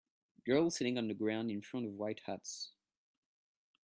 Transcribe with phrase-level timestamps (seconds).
[0.47, 2.71] Girl sitting on the ground in front of white huts